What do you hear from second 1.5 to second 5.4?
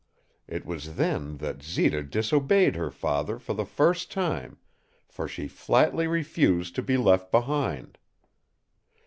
Zita disobeyed her father for the first time, for